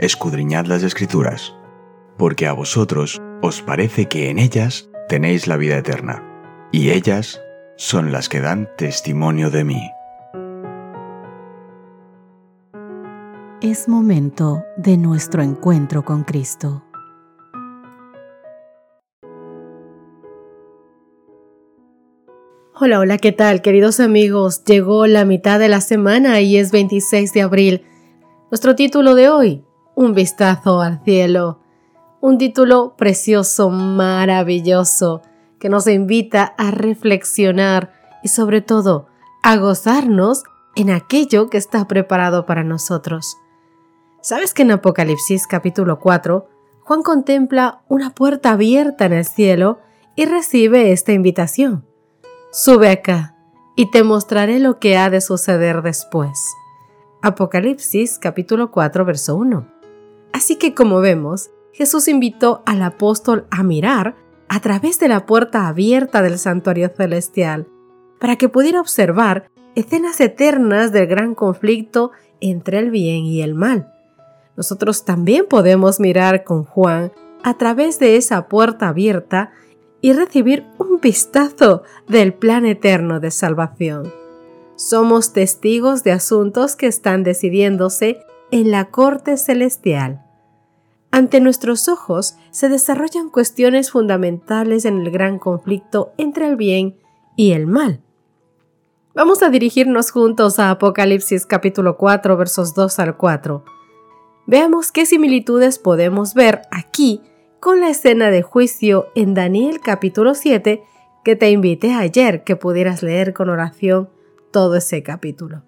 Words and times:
escudriñad 0.00 0.64
las 0.64 0.82
escrituras, 0.82 1.54
porque 2.16 2.46
a 2.46 2.54
vosotros 2.54 3.20
os 3.42 3.60
parece 3.60 4.06
que 4.06 4.30
en 4.30 4.38
ellas 4.38 4.88
tenéis 5.08 5.46
la 5.46 5.58
vida 5.58 5.76
eterna, 5.76 6.24
y 6.72 6.90
ellas 6.90 7.40
son 7.76 8.10
las 8.10 8.30
que 8.30 8.40
dan 8.40 8.70
testimonio 8.78 9.50
de 9.50 9.64
mí. 9.64 9.90
Es 13.60 13.88
momento 13.88 14.64
de 14.78 14.96
nuestro 14.96 15.42
encuentro 15.42 16.02
con 16.02 16.24
Cristo. 16.24 16.82
Hola, 22.74 23.00
hola, 23.00 23.18
¿qué 23.18 23.32
tal 23.32 23.60
queridos 23.60 24.00
amigos? 24.00 24.64
Llegó 24.64 25.06
la 25.06 25.26
mitad 25.26 25.58
de 25.58 25.68
la 25.68 25.82
semana 25.82 26.40
y 26.40 26.56
es 26.56 26.72
26 26.72 27.34
de 27.34 27.42
abril. 27.42 27.82
Nuestro 28.50 28.74
título 28.74 29.14
de 29.14 29.28
hoy, 29.28 29.64
Un 29.94 30.14
vistazo 30.14 30.80
al 30.80 31.02
cielo. 31.04 31.60
Un 32.20 32.38
título 32.38 32.94
precioso, 32.96 33.70
maravilloso, 33.70 35.22
que 35.58 35.68
nos 35.68 35.86
invita 35.86 36.54
a 36.58 36.70
reflexionar 36.70 37.92
y 38.22 38.28
sobre 38.28 38.60
todo 38.60 39.06
a 39.42 39.56
gozarnos 39.56 40.44
en 40.76 40.90
aquello 40.90 41.48
que 41.50 41.58
está 41.58 41.86
preparado 41.88 42.46
para 42.46 42.64
nosotros. 42.64 43.36
¿Sabes 44.22 44.54
que 44.54 44.62
en 44.62 44.72
Apocalipsis 44.72 45.46
capítulo 45.46 45.98
4, 45.98 46.48
Juan 46.82 47.02
contempla 47.02 47.82
una 47.88 48.14
puerta 48.14 48.52
abierta 48.52 49.06
en 49.06 49.14
el 49.14 49.24
cielo 49.24 49.80
y 50.14 50.26
recibe 50.26 50.92
esta 50.92 51.12
invitación? 51.12 51.86
Sube 52.52 52.90
acá 52.90 53.36
y 53.76 53.90
te 53.90 54.02
mostraré 54.02 54.58
lo 54.58 54.78
que 54.78 54.98
ha 54.98 55.08
de 55.08 55.20
suceder 55.20 55.82
después. 55.82 56.38
Apocalipsis 57.22 58.18
capítulo 58.18 58.70
4 58.70 59.04
verso 59.04 59.36
1. 59.36 59.79
Así 60.40 60.56
que 60.56 60.72
como 60.72 61.02
vemos, 61.02 61.50
Jesús 61.74 62.08
invitó 62.08 62.62
al 62.64 62.80
apóstol 62.80 63.44
a 63.50 63.62
mirar 63.62 64.16
a 64.48 64.60
través 64.60 64.98
de 64.98 65.06
la 65.06 65.26
puerta 65.26 65.68
abierta 65.68 66.22
del 66.22 66.38
santuario 66.38 66.88
celestial 66.96 67.68
para 68.18 68.36
que 68.36 68.48
pudiera 68.48 68.80
observar 68.80 69.50
escenas 69.74 70.18
eternas 70.18 70.92
del 70.92 71.08
gran 71.08 71.34
conflicto 71.34 72.12
entre 72.40 72.78
el 72.78 72.90
bien 72.90 73.26
y 73.26 73.42
el 73.42 73.54
mal. 73.54 73.92
Nosotros 74.56 75.04
también 75.04 75.44
podemos 75.46 76.00
mirar 76.00 76.42
con 76.42 76.64
Juan 76.64 77.12
a 77.42 77.58
través 77.58 77.98
de 77.98 78.16
esa 78.16 78.48
puerta 78.48 78.88
abierta 78.88 79.52
y 80.00 80.14
recibir 80.14 80.64
un 80.78 81.02
vistazo 81.02 81.82
del 82.08 82.32
plan 82.32 82.64
eterno 82.64 83.20
de 83.20 83.30
salvación. 83.30 84.10
Somos 84.76 85.34
testigos 85.34 86.02
de 86.02 86.12
asuntos 86.12 86.76
que 86.76 86.86
están 86.86 87.24
decidiéndose 87.24 88.24
en 88.50 88.70
la 88.70 88.86
corte 88.86 89.36
celestial. 89.36 90.24
Ante 91.12 91.40
nuestros 91.40 91.88
ojos 91.88 92.36
se 92.50 92.68
desarrollan 92.68 93.30
cuestiones 93.30 93.90
fundamentales 93.90 94.84
en 94.84 95.00
el 95.00 95.10
gran 95.10 95.38
conflicto 95.38 96.12
entre 96.18 96.46
el 96.46 96.56
bien 96.56 96.96
y 97.34 97.52
el 97.52 97.66
mal. 97.66 98.00
Vamos 99.12 99.42
a 99.42 99.50
dirigirnos 99.50 100.12
juntos 100.12 100.60
a 100.60 100.70
Apocalipsis 100.70 101.46
capítulo 101.46 101.96
4 101.96 102.36
versos 102.36 102.74
2 102.74 102.98
al 103.00 103.16
4. 103.16 103.64
Veamos 104.46 104.92
qué 104.92 105.04
similitudes 105.04 105.80
podemos 105.80 106.34
ver 106.34 106.62
aquí 106.70 107.20
con 107.58 107.80
la 107.80 107.90
escena 107.90 108.30
de 108.30 108.42
juicio 108.42 109.08
en 109.16 109.34
Daniel 109.34 109.80
capítulo 109.80 110.34
7 110.34 110.84
que 111.24 111.36
te 111.36 111.50
invité 111.50 111.92
ayer 111.92 112.44
que 112.44 112.54
pudieras 112.54 113.02
leer 113.02 113.34
con 113.34 113.48
oración 113.50 114.08
todo 114.52 114.76
ese 114.76 115.02
capítulo. 115.02 115.62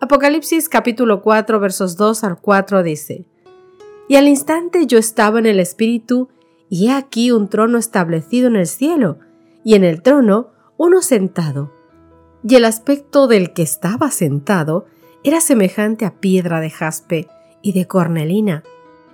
Apocalipsis 0.00 0.70
capítulo 0.70 1.20
4 1.22 1.60
versos 1.60 1.96
2 1.96 2.24
al 2.24 2.40
4 2.40 2.82
dice, 2.82 3.26
Y 4.08 4.16
al 4.16 4.26
instante 4.26 4.86
yo 4.86 4.98
estaba 4.98 5.38
en 5.38 5.46
el 5.46 5.60
Espíritu, 5.60 6.28
y 6.70 6.88
he 6.88 6.92
aquí 6.92 7.30
un 7.30 7.48
trono 7.48 7.78
establecido 7.78 8.48
en 8.48 8.56
el 8.56 8.66
cielo, 8.66 9.18
y 9.64 9.74
en 9.74 9.84
el 9.84 10.02
trono 10.02 10.48
uno 10.78 11.02
sentado. 11.02 11.72
Y 12.42 12.54
el 12.54 12.64
aspecto 12.64 13.26
del 13.26 13.52
que 13.52 13.62
estaba 13.62 14.10
sentado 14.10 14.86
era 15.24 15.40
semejante 15.40 16.06
a 16.06 16.20
piedra 16.20 16.60
de 16.60 16.70
jaspe 16.70 17.28
y 17.60 17.72
de 17.72 17.86
cornelina, 17.86 18.62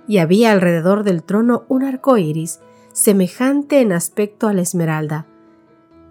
y 0.07 0.19
había 0.19 0.51
alrededor 0.51 1.03
del 1.03 1.23
trono 1.23 1.65
un 1.67 1.83
arco 1.83 2.17
iris, 2.17 2.61
semejante 2.93 3.81
en 3.81 3.91
aspecto 3.91 4.47
a 4.47 4.53
la 4.53 4.61
esmeralda. 4.61 5.25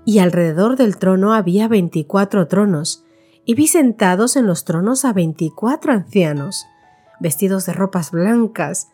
Y 0.05 0.19
alrededor 0.19 0.77
del 0.77 0.99
trono 0.99 1.33
había 1.33 1.69
veinticuatro 1.69 2.49
tronos, 2.49 3.05
y 3.47 3.55
vi 3.55 3.67
sentados 3.67 4.37
en 4.37 4.47
los 4.47 4.65
tronos 4.65 5.05
a 5.05 5.13
veinticuatro 5.13 5.93
ancianos, 5.93 6.67
vestidos 7.25 7.65
de 7.65 7.73
ropas 7.73 8.11
blancas, 8.11 8.89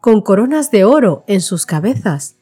con 0.00 0.22
coronas 0.22 0.70
de 0.70 0.84
oro 0.84 1.24
en 1.26 1.40
sus 1.40 1.66
cabezas. 1.66 2.36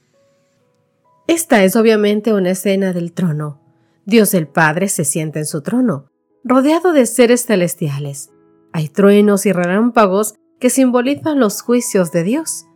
Esta 1.27 1.65
es 1.65 1.77
obviamente 1.77 2.35
una 2.35 2.51
escena 2.51 2.93
del 2.93 3.13
trono. 3.13 3.59
Dios 4.05 4.35
el 4.35 4.47
Padre 4.47 4.89
se 4.89 5.07
sienta 5.07 5.39
en 5.39 5.47
su 5.47 5.63
trono, 5.63 6.11
rodeado 6.45 6.93
de 6.93 7.07
seres 7.07 7.47
celestiales. 7.47 8.31
Hay 8.73 8.91
truenos 8.91 9.47
y 9.47 9.53
relámpagos 9.53 10.35
que 10.59 10.69
simbolizan 10.69 11.41
los 11.41 11.63
juicios 11.63 12.13
de 12.13 12.23
Dios. 12.23 12.67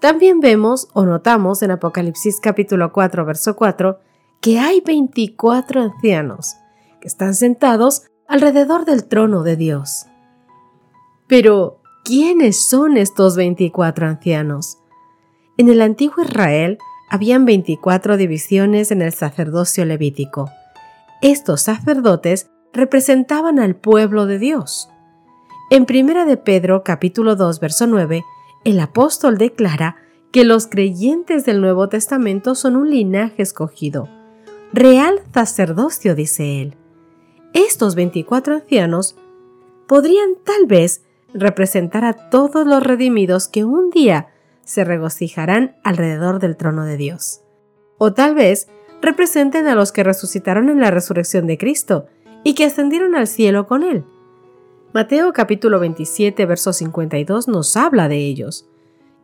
También 0.00 0.40
vemos 0.40 0.88
o 0.92 1.06
notamos 1.06 1.62
en 1.62 1.70
Apocalipsis 1.70 2.40
capítulo 2.40 2.92
4, 2.92 3.24
verso 3.24 3.54
4, 3.54 4.00
que 4.40 4.58
hay 4.58 4.80
24 4.80 5.80
ancianos 5.80 6.56
que 7.00 7.06
están 7.06 7.34
sentados 7.34 8.02
alrededor 8.26 8.84
del 8.84 9.04
trono 9.04 9.44
de 9.44 9.54
Dios. 9.54 10.06
Pero, 11.28 11.79
¿quiénes 12.04 12.68
son 12.68 12.96
estos 12.96 13.36
24 13.36 14.06
ancianos? 14.06 14.78
En 15.56 15.68
el 15.68 15.82
antiguo 15.82 16.24
Israel 16.24 16.78
habían 17.08 17.44
24 17.44 18.16
divisiones 18.16 18.90
en 18.90 19.02
el 19.02 19.12
sacerdocio 19.12 19.84
levítico. 19.84 20.50
Estos 21.22 21.62
sacerdotes 21.62 22.50
representaban 22.72 23.58
al 23.58 23.76
pueblo 23.76 24.26
de 24.26 24.38
Dios. 24.38 24.88
En 25.70 25.86
Primera 25.86 26.24
de 26.24 26.36
Pedro, 26.36 26.82
capítulo 26.84 27.36
2, 27.36 27.60
verso 27.60 27.86
9, 27.86 28.24
el 28.64 28.80
apóstol 28.80 29.38
declara 29.38 29.96
que 30.32 30.44
los 30.44 30.66
creyentes 30.66 31.44
del 31.44 31.60
Nuevo 31.60 31.88
Testamento 31.88 32.54
son 32.54 32.76
un 32.76 32.90
linaje 32.90 33.42
escogido, 33.42 34.08
real 34.72 35.20
sacerdocio, 35.34 36.14
dice 36.14 36.62
él. 36.62 36.76
Estos 37.52 37.96
24 37.96 38.54
ancianos 38.54 39.16
podrían 39.88 40.36
tal 40.44 40.66
vez 40.66 41.02
representar 41.34 42.04
a 42.04 42.30
todos 42.30 42.66
los 42.66 42.82
redimidos 42.82 43.48
que 43.48 43.64
un 43.64 43.90
día 43.90 44.28
se 44.64 44.84
regocijarán 44.84 45.76
alrededor 45.84 46.38
del 46.38 46.56
trono 46.56 46.84
de 46.84 46.96
Dios. 46.96 47.42
O 47.98 48.12
tal 48.12 48.34
vez 48.34 48.68
representen 49.02 49.66
a 49.66 49.74
los 49.74 49.92
que 49.92 50.04
resucitaron 50.04 50.68
en 50.68 50.80
la 50.80 50.90
resurrección 50.90 51.46
de 51.46 51.58
Cristo 51.58 52.06
y 52.44 52.54
que 52.54 52.64
ascendieron 52.64 53.14
al 53.14 53.26
cielo 53.26 53.66
con 53.66 53.82
Él. 53.82 54.04
Mateo 54.92 55.32
capítulo 55.32 55.78
27, 55.78 56.46
verso 56.46 56.72
52 56.72 57.48
nos 57.48 57.76
habla 57.76 58.08
de 58.08 58.16
ellos. 58.16 58.68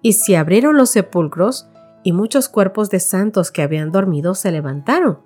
Y 0.02 0.12
se 0.12 0.36
abrieron 0.36 0.76
los 0.76 0.90
sepulcros, 0.90 1.68
y 2.04 2.12
muchos 2.12 2.48
cuerpos 2.48 2.88
de 2.90 3.00
santos 3.00 3.50
que 3.50 3.62
habían 3.62 3.90
dormido 3.90 4.36
se 4.36 4.52
levantaron. 4.52 5.18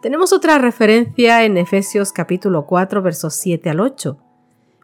Tenemos 0.00 0.32
otra 0.32 0.58
referencia 0.58 1.44
en 1.44 1.56
Efesios 1.56 2.12
capítulo 2.12 2.66
4, 2.66 3.02
versos 3.02 3.34
7 3.34 3.70
al 3.70 3.80
8. 3.80 4.16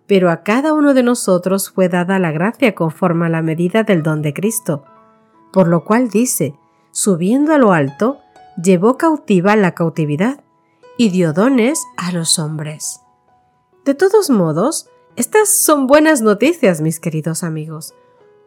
Pero 0.06 0.30
a 0.30 0.42
cada 0.42 0.72
uno 0.72 0.94
de 0.94 1.02
nosotros 1.02 1.70
fue 1.70 1.88
dada 1.88 2.18
la 2.18 2.32
gracia 2.32 2.74
conforme 2.74 3.26
a 3.26 3.28
la 3.30 3.42
medida 3.42 3.82
del 3.82 4.02
don 4.02 4.22
de 4.22 4.32
Cristo. 4.32 4.84
Por 5.52 5.68
lo 5.68 5.84
cual 5.84 6.08
dice, 6.08 6.54
subiendo 6.90 7.52
a 7.52 7.58
lo 7.58 7.72
alto, 7.72 8.18
llevó 8.62 8.96
cautiva 8.96 9.56
la 9.56 9.72
cautividad 9.72 10.40
y 10.96 11.10
dio 11.10 11.32
dones 11.32 11.84
a 11.96 12.12
los 12.12 12.38
hombres. 12.38 13.00
De 13.84 13.94
todos 13.94 14.30
modos, 14.30 14.88
estas 15.16 15.48
son 15.48 15.86
buenas 15.86 16.22
noticias, 16.22 16.80
mis 16.80 17.00
queridos 17.00 17.42
amigos. 17.42 17.94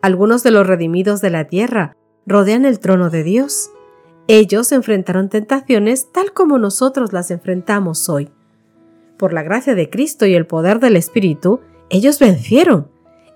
Algunos 0.02 0.44
de 0.44 0.52
los 0.52 0.68
redimidos 0.68 1.20
de 1.22 1.30
la 1.30 1.46
tierra 1.46 1.96
rodean 2.26 2.66
el 2.66 2.80
trono 2.80 3.10
de 3.10 3.24
Dios. 3.24 3.72
Ellos 4.28 4.72
enfrentaron 4.72 5.30
tentaciones 5.30 6.12
tal 6.12 6.32
como 6.32 6.58
nosotros 6.58 7.12
las 7.12 7.32
enfrentamos 7.32 8.08
hoy. 8.08 8.32
Por 9.20 9.34
la 9.34 9.44
gracia 9.44 9.76
de 9.76 9.90
Cristo 9.90 10.26
y 10.26 10.34
el 10.34 10.48
poder 10.48 10.80
del 10.80 10.96
Espíritu, 10.96 11.60
ellos 11.90 12.20
vencieron. 12.20 12.90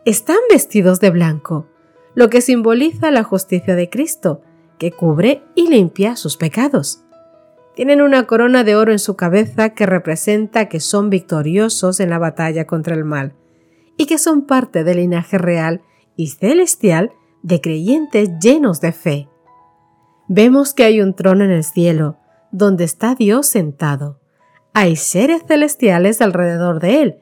Están 0.05 0.37
vestidos 0.49 1.01
de 1.01 1.09
blanco, 1.09 1.67
lo 2.15 2.29
que 2.29 2.39
simboliza 2.39 3.11
la 3.11 3.23
justicia 3.23 3.75
de 3.75 3.89
Cristo, 3.89 4.41
que 4.79 4.93
cubre 4.93 5.43
y 5.55 5.67
limpia 5.67 6.15
sus 6.15 6.37
pecados. 6.37 7.03
Tienen 7.75 8.01
una 8.01 8.27
corona 8.27 8.63
de 8.63 8.77
oro 8.77 8.93
en 8.93 8.99
su 8.99 9.17
cabeza 9.17 9.71
que 9.71 9.85
representa 9.85 10.69
que 10.69 10.79
son 10.79 11.09
victoriosos 11.09 11.99
en 11.99 12.09
la 12.09 12.17
batalla 12.17 12.65
contra 12.65 12.95
el 12.95 13.03
mal 13.03 13.35
y 13.97 14.05
que 14.05 14.17
son 14.17 14.45
parte 14.45 14.85
del 14.85 14.97
linaje 14.97 15.37
real 15.37 15.81
y 16.15 16.27
celestial 16.27 17.11
de 17.41 17.59
creyentes 17.59 18.29
llenos 18.41 18.79
de 18.79 18.93
fe. 18.93 19.29
Vemos 20.29 20.73
que 20.73 20.85
hay 20.85 21.01
un 21.01 21.13
trono 21.13 21.43
en 21.43 21.51
el 21.51 21.65
cielo, 21.65 22.15
donde 22.53 22.85
está 22.85 23.15
Dios 23.15 23.47
sentado. 23.47 24.22
Hay 24.73 24.95
seres 24.95 25.43
celestiales 25.47 26.21
alrededor 26.21 26.79
de 26.79 27.01
él, 27.01 27.15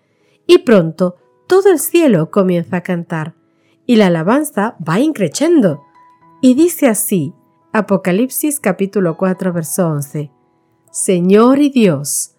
y 0.47 0.59
pronto 0.59 1.17
todo 1.47 1.69
el 1.69 1.79
cielo 1.79 2.31
comienza 2.31 2.77
a 2.77 2.81
cantar, 2.81 3.35
y 3.85 3.97
la 3.97 4.07
alabanza 4.07 4.75
va 4.87 4.99
increciendo. 4.99 5.83
Y 6.41 6.53
dice 6.53 6.87
así, 6.87 7.33
Apocalipsis 7.73 8.59
capítulo 8.59 9.17
4 9.17 9.51
verso 9.53 9.87
11, 9.87 10.31
Señor 10.91 11.59
y 11.59 11.69
Dios, 11.69 12.35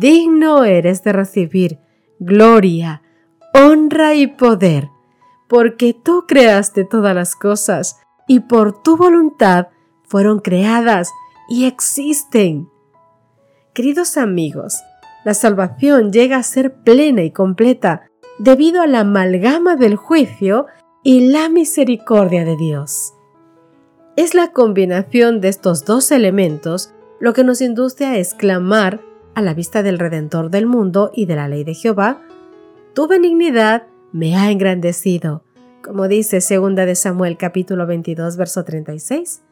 digno 0.00 0.64
eres 0.64 1.02
de 1.04 1.12
recibir 1.12 1.78
gloria, 2.18 3.02
honra 3.54 4.14
y 4.14 4.26
poder, 4.26 4.88
porque 5.48 5.94
tú 5.94 6.24
creaste 6.26 6.84
todas 6.84 7.14
las 7.14 7.36
cosas 7.36 8.00
y 8.26 8.40
por 8.40 8.82
tu 8.82 8.96
voluntad 8.96 9.68
fueron 10.04 10.40
creadas 10.40 11.10
y 11.48 11.64
existen. 11.64 12.68
Queridos 13.78 14.16
amigos, 14.16 14.82
la 15.24 15.34
salvación 15.34 16.10
llega 16.10 16.36
a 16.36 16.42
ser 16.42 16.74
plena 16.74 17.22
y 17.22 17.30
completa 17.30 18.10
debido 18.40 18.82
a 18.82 18.88
la 18.88 19.02
amalgama 19.02 19.76
del 19.76 19.94
juicio 19.94 20.66
y 21.04 21.30
la 21.30 21.48
misericordia 21.48 22.44
de 22.44 22.56
Dios. 22.56 23.14
Es 24.16 24.34
la 24.34 24.50
combinación 24.50 25.40
de 25.40 25.46
estos 25.46 25.84
dos 25.84 26.10
elementos 26.10 26.92
lo 27.20 27.32
que 27.32 27.44
nos 27.44 27.60
induce 27.60 28.04
a 28.04 28.18
exclamar 28.18 29.00
a 29.36 29.42
la 29.42 29.54
vista 29.54 29.84
del 29.84 30.00
Redentor 30.00 30.50
del 30.50 30.66
mundo 30.66 31.12
y 31.14 31.26
de 31.26 31.36
la 31.36 31.46
ley 31.46 31.62
de 31.62 31.74
Jehová, 31.74 32.20
Tu 32.94 33.06
benignidad 33.06 33.84
me 34.10 34.34
ha 34.36 34.50
engrandecido, 34.50 35.44
como 35.84 36.08
dice 36.08 36.40
2 36.40 36.74
de 36.74 36.96
Samuel 36.96 37.36
capítulo 37.36 37.86
22 37.86 38.38
verso 38.38 38.64
36. 38.64 39.42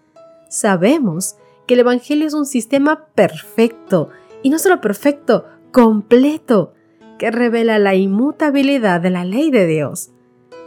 Sabemos 0.49 1.37
que 1.67 1.75
el 1.75 1.81
Evangelio 1.81 2.27
es 2.27 2.35
un 2.35 2.47
sistema 2.47 3.07
perfecto, 3.15 4.11
y 4.43 4.51
no 4.51 4.59
solo 4.59 4.81
perfecto, 4.81 5.47
completo, 5.73 6.75
que 7.19 7.31
revela 7.31 7.79
la 7.79 7.95
inmutabilidad 7.95 9.01
de 9.01 9.11
la 9.11 9.25
ley 9.25 9.51
de 9.51 9.67
Dios. 9.67 10.11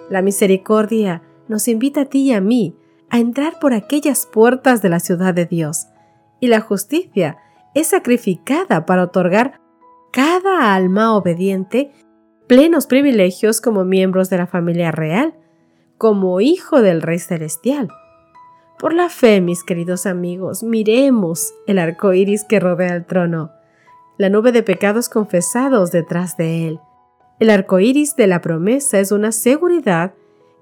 La 0.09 0.21
misericordia 0.21 1.21
nos 1.47 1.67
invita 1.67 2.01
a 2.01 2.05
ti 2.05 2.23
y 2.23 2.33
a 2.33 2.41
mí 2.41 2.75
a 3.09 3.19
entrar 3.19 3.59
por 3.59 3.73
aquellas 3.73 4.25
puertas 4.25 4.81
de 4.81 4.89
la 4.89 4.99
ciudad 4.99 5.33
de 5.33 5.45
Dios, 5.45 5.87
y 6.39 6.47
la 6.47 6.61
justicia 6.61 7.37
es 7.73 7.87
sacrificada 7.87 8.85
para 8.85 9.03
otorgar 9.03 9.59
cada 10.11 10.73
alma 10.73 11.15
obediente 11.15 11.91
plenos 12.47 12.87
privilegios 12.87 13.61
como 13.61 13.85
miembros 13.85 14.29
de 14.29 14.37
la 14.37 14.47
familia 14.47 14.91
real, 14.91 15.35
como 15.97 16.41
hijo 16.41 16.81
del 16.81 17.01
Rey 17.01 17.19
Celestial. 17.19 17.89
Por 18.79 18.93
la 18.93 19.09
fe, 19.09 19.41
mis 19.41 19.65
queridos 19.65 20.05
amigos, 20.05 20.63
miremos 20.63 21.53
el 21.67 21.79
arco 21.79 22.13
iris 22.13 22.45
que 22.45 22.61
rodea 22.61 22.95
el 22.95 23.05
trono, 23.05 23.51
la 24.17 24.29
nube 24.29 24.53
de 24.53 24.63
pecados 24.63 25.09
confesados 25.09 25.91
detrás 25.91 26.37
de 26.37 26.65
él. 26.65 26.79
El 27.41 27.49
arco 27.49 27.79
iris 27.79 28.15
de 28.15 28.27
la 28.27 28.39
promesa 28.39 29.01
es 29.01 29.11
una 29.11 29.33
seguridad 29.33 30.13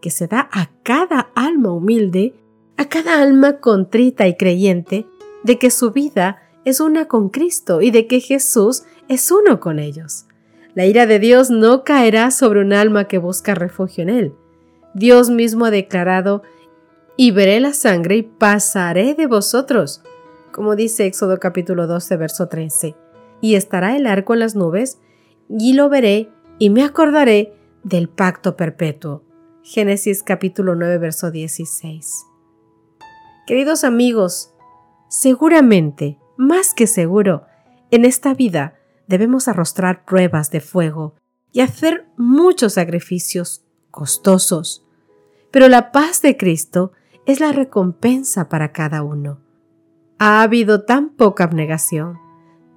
que 0.02 0.10
se 0.10 0.26
da 0.26 0.50
a 0.52 0.72
cada 0.82 1.30
alma 1.36 1.72
humilde, 1.72 2.34
a 2.78 2.90
cada 2.90 3.22
alma 3.22 3.60
contrita 3.60 4.28
y 4.28 4.36
creyente, 4.36 5.06
de 5.44 5.60
que 5.60 5.70
su 5.70 5.92
vida 5.92 6.42
es 6.66 6.80
una 6.80 7.06
con 7.06 7.30
Cristo 7.30 7.84
y 7.84 7.92
de 7.92 8.08
que 8.08 8.20
Jesús 8.20 8.84
es 9.08 9.32
uno 9.32 9.60
con 9.60 9.78
ellos. 9.78 10.26
La 10.74 10.88
ira 10.88 11.06
de 11.06 11.20
Dios 11.20 11.52
no 11.52 11.84
caerá 11.84 12.32
sobre 12.32 12.62
un 12.62 12.74
alma 12.74 13.08
que 13.08 13.20
busca 13.20 13.54
refugio 13.54 14.02
en 14.02 14.10
Él. 14.10 14.34
Dios 14.96 15.30
mismo 15.30 15.66
ha 15.66 15.72
declarado, 15.72 16.42
y 17.18 17.32
veré 17.32 17.60
la 17.60 17.74
sangre 17.74 18.18
y 18.18 18.22
pasaré 18.22 19.16
de 19.16 19.26
vosotros, 19.26 20.04
como 20.52 20.76
dice 20.76 21.08
Éxodo 21.08 21.40
capítulo 21.40 21.88
12, 21.88 22.16
verso 22.16 22.48
13. 22.48 22.96
Y 23.42 23.56
estará 23.56 23.98
el 23.98 24.06
arco 24.06 24.36
en 24.36 24.40
las 24.40 24.56
nubes, 24.56 25.00
y 25.50 25.74
lo 25.74 25.90
veré, 25.90 26.30
y 26.60 26.70
me 26.70 26.84
acordaré 26.84 27.54
del 27.84 28.08
pacto 28.08 28.56
perpetuo. 28.56 29.24
Génesis 29.64 30.22
capítulo 30.22 30.76
9, 30.76 31.00
verso 31.00 31.32
16. 31.32 32.26
Queridos 33.48 33.84
amigos, 33.84 34.54
seguramente 35.10 36.20
más 36.38 36.76
que 36.76 36.86
seguro, 36.86 37.46
en 37.90 38.06
esta 38.06 38.36
vida 38.36 38.76
debemos 39.08 39.48
arrostrar 39.48 40.06
pruebas 40.06 40.52
de 40.52 40.62
fuego 40.62 41.16
y 41.52 41.62
hacer 41.62 42.06
muchos 42.16 42.74
sacrificios 42.74 43.64
costosos. 43.90 44.86
Pero 45.50 45.68
la 45.68 45.92
paz 45.92 46.22
de 46.22 46.38
Cristo 46.38 46.92
es 47.28 47.42
la 47.42 47.52
recompensa 47.52 48.48
para 48.48 48.72
cada 48.72 49.04
uno. 49.04 49.42
Ha 50.18 50.42
habido 50.42 50.86
tan 50.86 51.10
poca 51.10 51.44
abnegación, 51.44 52.18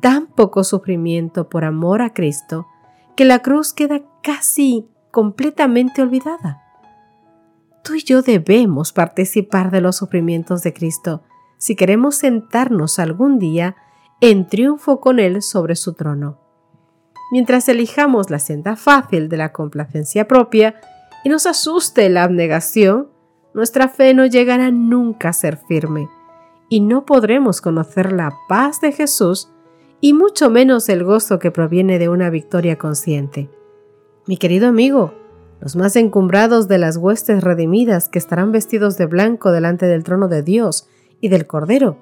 tan 0.01 0.27
poco 0.27 0.65
sufrimiento 0.65 1.49
por 1.49 1.65
amor 1.65 2.03
a 2.03 2.13
Cristo, 2.13 2.67
que 3.17 3.25
la 3.25 3.39
cruz 3.39 3.73
queda 3.73 4.03
casi 4.23 4.89
completamente 5.13 6.03
olvidada. 6.03 6.63
Tú 7.85 7.95
y 7.95 8.03
yo 8.03 8.23
debemos 8.23 8.93
participar 8.93 9.71
de 9.71 9.81
los 9.81 9.97
sufrimientos 9.97 10.63
de 10.63 10.73
Cristo 10.73 11.23
si 11.57 11.77
queremos 11.77 12.17
sentarnos 12.17 12.99
algún 12.99 13.39
día 13.39 13.77
en 14.21 14.49
triunfo 14.49 15.01
con 15.01 15.21
Él 15.21 15.43
sobre 15.43 15.77
su 15.77 15.95
trono. 15.95 16.41
Mientras 17.31 17.69
elijamos 17.69 18.31
la 18.31 18.41
senda 18.41 18.75
fácil 18.75 19.29
de 19.29 19.37
la 19.37 19.53
complacencia 19.53 20.27
propia 20.27 20.81
y 21.23 21.29
nos 21.29 21.47
asuste 21.47 22.09
la 22.09 22.25
abnegación, 22.25 23.10
nuestra 23.55 23.89
fe 23.89 24.15
no 24.15 24.27
llegará 24.27 24.71
nunca 24.71 25.31
a 25.31 25.33
ser 25.33 25.57
firme 25.57 26.09
y 26.69 26.81
no 26.81 27.05
podremos 27.05 27.61
conocer 27.61 28.13
la 28.13 28.33
paz 28.49 28.81
de 28.81 28.93
Jesús 28.93 29.51
y 30.01 30.15
mucho 30.15 30.51
menos 30.51 30.89
el 30.89 31.05
gozo 31.05 31.39
que 31.39 31.51
proviene 31.51 31.99
de 31.99 32.09
una 32.09 32.31
victoria 32.31 32.79
consciente. 32.79 33.51
Mi 34.27 34.37
querido 34.37 34.69
amigo, 34.69 35.13
los 35.61 35.77
más 35.77 35.97
encumbrados 35.97 36.69
de 36.69 36.79
las 36.79 36.97
huestes 36.97 37.43
redimidas 37.43 38.09
que 38.09 38.19
estarán 38.19 38.53
vestidos 38.53 38.97
de 38.97 39.07
blanco 39.07 39.53
delante 39.53 39.87
del 39.87 40.05
trono 40.05 40.29
de 40.29 40.43
Dios 40.43 40.89
y 41.21 41.29
del 41.29 41.47
Cordero, 41.47 41.99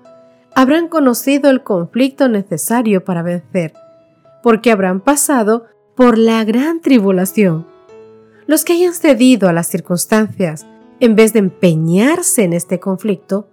habrán 0.54 0.88
conocido 0.88 1.50
el 1.50 1.62
conflicto 1.62 2.28
necesario 2.28 3.04
para 3.04 3.22
vencer, 3.22 3.72
porque 4.42 4.70
habrán 4.70 5.00
pasado 5.00 5.66
por 5.96 6.18
la 6.18 6.44
gran 6.44 6.80
tribulación. 6.80 7.66
Los 8.46 8.64
que 8.64 8.74
hayan 8.74 8.94
cedido 8.94 9.48
a 9.48 9.52
las 9.52 9.66
circunstancias, 9.66 10.66
en 11.00 11.16
vez 11.16 11.32
de 11.32 11.38
empeñarse 11.40 12.44
en 12.44 12.52
este 12.52 12.80
conflicto, 12.80 13.48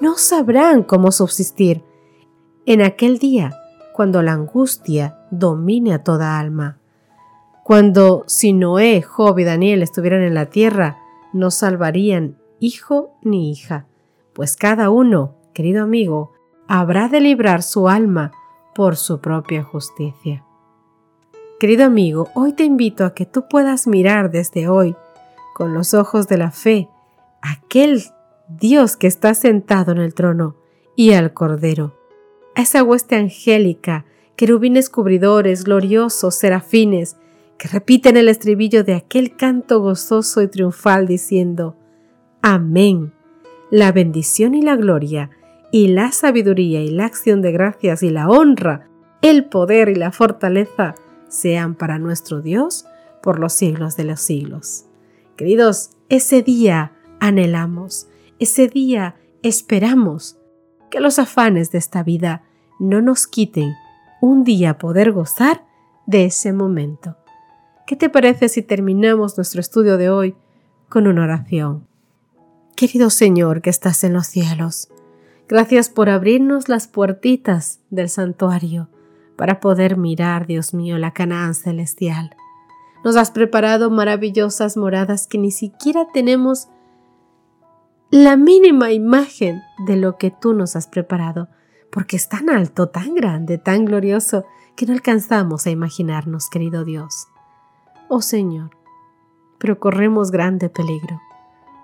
no 0.00 0.16
sabrán 0.16 0.82
cómo 0.82 1.12
subsistir 1.12 1.82
en 2.66 2.82
aquel 2.82 3.18
día 3.18 3.52
cuando 3.92 4.22
la 4.22 4.32
angustia 4.32 5.18
domine 5.30 5.92
a 5.92 6.02
toda 6.02 6.38
alma. 6.38 6.78
Cuando 7.64 8.24
si 8.26 8.52
Noé, 8.52 9.02
Job 9.02 9.38
y 9.38 9.44
Daniel 9.44 9.82
estuvieran 9.82 10.22
en 10.22 10.34
la 10.34 10.46
tierra, 10.46 10.98
no 11.32 11.50
salvarían 11.50 12.38
hijo 12.60 13.16
ni 13.22 13.50
hija, 13.50 13.86
pues 14.32 14.56
cada 14.56 14.90
uno, 14.90 15.34
querido 15.52 15.82
amigo, 15.82 16.32
habrá 16.66 17.08
de 17.08 17.20
librar 17.20 17.62
su 17.62 17.88
alma 17.88 18.32
por 18.74 18.96
su 18.96 19.20
propia 19.20 19.62
justicia. 19.62 20.44
Querido 21.58 21.84
amigo, 21.84 22.28
hoy 22.34 22.52
te 22.52 22.64
invito 22.64 23.04
a 23.04 23.12
que 23.12 23.26
tú 23.26 23.46
puedas 23.48 23.86
mirar 23.86 24.30
desde 24.30 24.68
hoy, 24.68 24.96
con 25.60 25.74
los 25.74 25.92
ojos 25.92 26.26
de 26.26 26.38
la 26.38 26.52
fe, 26.52 26.88
aquel 27.42 28.02
Dios 28.48 28.96
que 28.96 29.06
está 29.06 29.34
sentado 29.34 29.92
en 29.92 29.98
el 29.98 30.14
trono 30.14 30.56
y 30.96 31.12
al 31.12 31.34
Cordero, 31.34 31.94
a 32.54 32.62
esa 32.62 32.82
hueste 32.82 33.16
angélica, 33.16 34.06
querubines 34.36 34.88
cubridores, 34.88 35.64
gloriosos, 35.64 36.34
serafines, 36.34 37.18
que 37.58 37.68
repiten 37.68 38.16
el 38.16 38.30
estribillo 38.30 38.84
de 38.84 38.94
aquel 38.94 39.36
canto 39.36 39.82
gozoso 39.82 40.40
y 40.40 40.48
triunfal 40.48 41.06
diciendo, 41.06 41.76
Amén 42.40 43.12
la 43.70 43.92
bendición 43.92 44.54
y 44.54 44.62
la 44.62 44.76
gloria, 44.76 45.28
y 45.70 45.88
la 45.88 46.10
sabiduría 46.10 46.80
y 46.80 46.88
la 46.88 47.04
acción 47.04 47.42
de 47.42 47.52
gracias 47.52 48.02
y 48.02 48.08
la 48.08 48.30
honra, 48.30 48.88
el 49.20 49.44
poder 49.44 49.90
y 49.90 49.94
la 49.94 50.10
fortaleza 50.10 50.94
sean 51.28 51.74
para 51.74 51.98
nuestro 51.98 52.40
Dios 52.40 52.86
por 53.22 53.38
los 53.38 53.52
siglos 53.52 53.98
de 53.98 54.04
los 54.04 54.20
siglos. 54.20 54.86
Queridos, 55.40 55.92
ese 56.10 56.42
día 56.42 56.92
anhelamos, 57.18 58.08
ese 58.38 58.68
día 58.68 59.16
esperamos 59.42 60.36
que 60.90 61.00
los 61.00 61.18
afanes 61.18 61.72
de 61.72 61.78
esta 61.78 62.02
vida 62.02 62.42
no 62.78 63.00
nos 63.00 63.26
quiten 63.26 63.72
un 64.20 64.44
día 64.44 64.76
poder 64.76 65.12
gozar 65.12 65.64
de 66.04 66.26
ese 66.26 66.52
momento. 66.52 67.16
¿Qué 67.86 67.96
te 67.96 68.10
parece 68.10 68.50
si 68.50 68.60
terminamos 68.60 69.38
nuestro 69.38 69.62
estudio 69.62 69.96
de 69.96 70.10
hoy 70.10 70.34
con 70.90 71.06
una 71.06 71.22
oración? 71.22 71.86
Querido 72.76 73.08
Señor 73.08 73.62
que 73.62 73.70
estás 73.70 74.04
en 74.04 74.12
los 74.12 74.26
cielos, 74.26 74.90
gracias 75.48 75.88
por 75.88 76.10
abrirnos 76.10 76.68
las 76.68 76.86
puertitas 76.86 77.80
del 77.88 78.10
santuario 78.10 78.90
para 79.36 79.58
poder 79.58 79.96
mirar, 79.96 80.46
Dios 80.46 80.74
mío, 80.74 80.98
la 80.98 81.14
Canaán 81.14 81.54
celestial. 81.54 82.36
Nos 83.04 83.16
has 83.16 83.30
preparado 83.30 83.90
maravillosas 83.90 84.76
moradas 84.76 85.26
que 85.26 85.38
ni 85.38 85.50
siquiera 85.50 86.06
tenemos 86.12 86.68
la 88.10 88.36
mínima 88.36 88.90
imagen 88.90 89.62
de 89.86 89.96
lo 89.96 90.18
que 90.18 90.30
tú 90.30 90.52
nos 90.52 90.76
has 90.76 90.88
preparado, 90.88 91.48
porque 91.90 92.16
es 92.16 92.28
tan 92.28 92.50
alto, 92.50 92.88
tan 92.88 93.14
grande, 93.14 93.56
tan 93.58 93.84
glorioso, 93.84 94.44
que 94.76 94.86
no 94.86 94.92
alcanzamos 94.92 95.66
a 95.66 95.70
imaginarnos, 95.70 96.48
querido 96.48 96.84
Dios. 96.84 97.28
Oh 98.08 98.20
Señor, 98.20 98.70
pero 99.58 99.78
corremos 99.78 100.30
grande 100.30 100.68
peligro. 100.68 101.20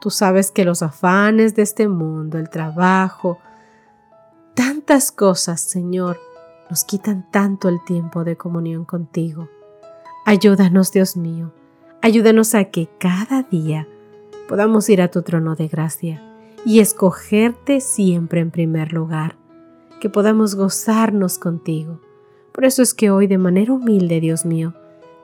Tú 0.00 0.10
sabes 0.10 0.50
que 0.50 0.64
los 0.64 0.82
afanes 0.82 1.54
de 1.54 1.62
este 1.62 1.88
mundo, 1.88 2.38
el 2.38 2.50
trabajo, 2.50 3.38
tantas 4.54 5.12
cosas, 5.12 5.60
Señor, 5.60 6.18
nos 6.68 6.84
quitan 6.84 7.30
tanto 7.30 7.68
el 7.68 7.82
tiempo 7.84 8.24
de 8.24 8.36
comunión 8.36 8.84
contigo. 8.84 9.48
Ayúdanos, 10.28 10.90
Dios 10.90 11.16
mío, 11.16 11.52
ayúdanos 12.02 12.56
a 12.56 12.64
que 12.64 12.88
cada 12.98 13.44
día 13.44 13.86
podamos 14.48 14.88
ir 14.88 15.00
a 15.00 15.08
tu 15.08 15.22
trono 15.22 15.54
de 15.54 15.68
gracia 15.68 16.20
y 16.64 16.80
escogerte 16.80 17.80
siempre 17.80 18.40
en 18.40 18.50
primer 18.50 18.92
lugar, 18.92 19.36
que 20.00 20.10
podamos 20.10 20.56
gozarnos 20.56 21.38
contigo. 21.38 22.00
Por 22.50 22.64
eso 22.64 22.82
es 22.82 22.92
que 22.92 23.12
hoy 23.12 23.28
de 23.28 23.38
manera 23.38 23.72
humilde, 23.72 24.18
Dios 24.18 24.44
mío, 24.44 24.74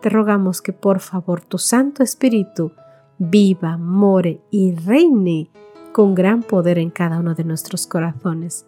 te 0.00 0.08
rogamos 0.08 0.62
que 0.62 0.72
por 0.72 1.00
favor 1.00 1.40
tu 1.40 1.58
Santo 1.58 2.04
Espíritu 2.04 2.70
viva, 3.18 3.78
more 3.78 4.40
y 4.52 4.72
reine 4.76 5.50
con 5.90 6.14
gran 6.14 6.44
poder 6.44 6.78
en 6.78 6.90
cada 6.90 7.18
uno 7.18 7.34
de 7.34 7.42
nuestros 7.42 7.88
corazones. 7.88 8.66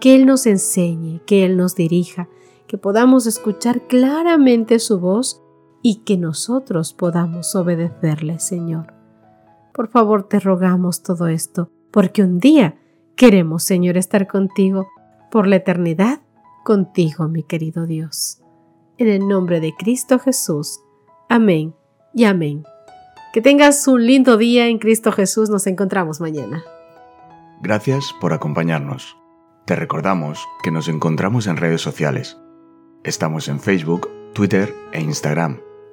Que 0.00 0.14
Él 0.14 0.24
nos 0.24 0.46
enseñe, 0.46 1.20
que 1.26 1.44
Él 1.44 1.56
nos 1.56 1.74
dirija, 1.74 2.28
que 2.68 2.78
podamos 2.78 3.26
escuchar 3.26 3.88
claramente 3.88 4.78
su 4.78 5.00
voz 5.00 5.40
y 5.86 5.96
que 5.96 6.16
nosotros 6.16 6.94
podamos 6.94 7.54
obedecerle, 7.54 8.38
Señor. 8.38 8.94
Por 9.74 9.88
favor, 9.88 10.26
te 10.26 10.40
rogamos 10.40 11.02
todo 11.02 11.26
esto, 11.26 11.70
porque 11.90 12.22
un 12.22 12.38
día 12.38 12.78
queremos, 13.16 13.64
Señor, 13.64 13.98
estar 13.98 14.26
contigo 14.26 14.88
por 15.30 15.46
la 15.46 15.56
eternidad, 15.56 16.22
contigo, 16.64 17.28
mi 17.28 17.42
querido 17.42 17.86
Dios. 17.86 18.40
En 18.96 19.08
el 19.08 19.28
nombre 19.28 19.60
de 19.60 19.74
Cristo 19.76 20.18
Jesús. 20.18 20.80
Amén 21.28 21.74
y 22.14 22.24
amén. 22.24 22.64
Que 23.34 23.42
tengas 23.42 23.86
un 23.86 24.06
lindo 24.06 24.38
día 24.38 24.68
en 24.68 24.78
Cristo 24.78 25.12
Jesús. 25.12 25.50
Nos 25.50 25.66
encontramos 25.66 26.18
mañana. 26.18 26.64
Gracias 27.60 28.14
por 28.22 28.32
acompañarnos. 28.32 29.18
Te 29.66 29.76
recordamos 29.76 30.46
que 30.62 30.70
nos 30.70 30.88
encontramos 30.88 31.46
en 31.46 31.58
redes 31.58 31.82
sociales. 31.82 32.38
Estamos 33.02 33.48
en 33.48 33.60
Facebook, 33.60 34.08
Twitter 34.32 34.74
e 34.92 35.02
Instagram 35.02 35.58